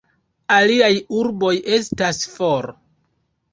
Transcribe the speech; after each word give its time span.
Aliaj 0.55 0.89
urboj 1.19 1.53
estas 1.79 2.25
for. 2.35 2.69